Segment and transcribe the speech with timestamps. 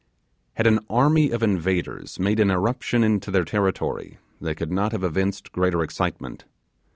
[0.55, 5.03] Had an army of invaders made an irruption into their territory they could not have
[5.03, 6.43] evinced greater excitement.